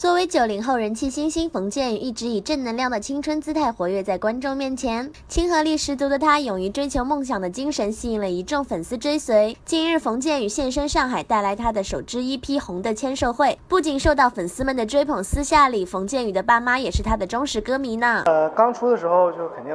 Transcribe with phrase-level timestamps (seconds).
[0.00, 5.12] 作为九零后人气新星，冯建宇一直以正能量的青春姿态活跃在观众面前。
[5.28, 9.54] 亲和力十足的他，勇于追求梦想的精神吸引了一众粉丝追随。
[9.66, 18.22] 近日，冯建宇现身上海，带来他的首支 EP《红》的签售会，不仅受到粉丝们的追捧，私下里冯建宇的爸妈也是他的忠实歌迷呢。
[18.24, 19.74] 呃，刚出的时候就肯定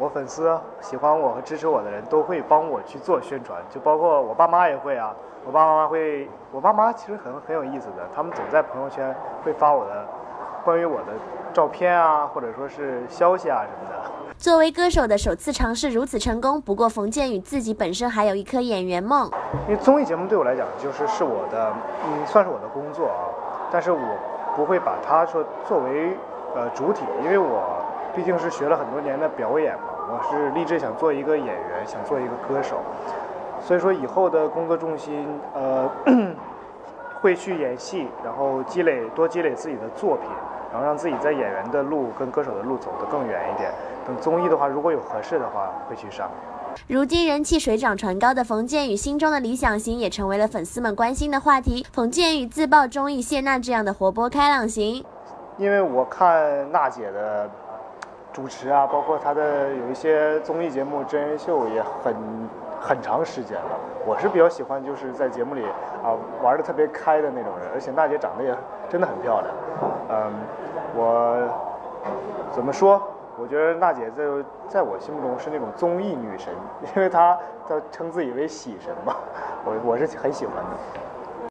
[0.00, 0.50] 我粉丝
[0.80, 5.14] 喜欢我和支持我的人都会帮我去做宣传，就包括我爸妈也会啊。
[5.46, 10.06] 我爸妈妈会，我爸妈其实很很有意思的，他们总在朋友圈会发我的
[10.64, 11.12] 关于我的
[11.52, 14.10] 照片啊，或者说是消息啊什么的。
[14.38, 19.30] 作为歌手的首次尝试如此成功，不过冯建宇自己本身还有一颗演员梦。
[19.68, 21.70] 因为综艺节目对我来讲就是是我的，
[22.06, 23.20] 嗯，算是我的工作啊，
[23.70, 24.00] 但是我
[24.56, 26.16] 不会把它说作为
[26.54, 27.84] 呃主体，因为我
[28.16, 32.78] 毕竟是学了很多年的表演嘛，我是立志想做一个演员，想做一个歌手。
[33.60, 35.86] 所以说以后的工作重心，呃，
[37.20, 40.28] 会去演戏，然后积累多积累自己的作品，
[40.72, 43.70] 然后让自己在演员的路跟歌手的路走得更远一点。
[44.06, 46.30] 等综艺的话，如果有合适的话，会去上。
[46.86, 51.84] 如今人气水涨船高的冯建宇心中的理想型也成为了粉丝们关心的话题。
[51.92, 55.04] 冯建宇自曝中意谢娜这样的活泼开朗型，
[55.58, 57.50] 因为我看娜姐的
[58.32, 62.14] 主持啊，包括她的有一些综艺节目真人秀也很。
[62.82, 65.64] 很长时间了，我是比较喜欢就是在节目里
[66.02, 68.54] 啊玩的特别开的那种人，而且娜姐长得也
[68.88, 69.54] 真的很漂亮。
[70.08, 70.32] 嗯，
[70.94, 71.48] 我
[72.50, 73.00] 怎么说？
[73.38, 74.24] 我觉得娜姐在
[74.68, 76.52] 在我心目中是那种综艺女神，
[76.94, 79.16] 因为她她称自己为喜神嘛，
[79.64, 80.70] 我我是很喜欢的。